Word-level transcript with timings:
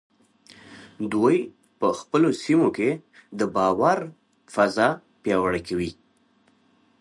دوی 1.13 1.37
په 1.79 1.87
خپلو 1.99 2.29
سیمو 2.43 2.67
کې 2.77 2.89
د 3.39 3.41
اعتماد 3.59 3.99
فضا 4.53 4.87
پیاوړې 5.21 5.61
کوي. 5.67 5.91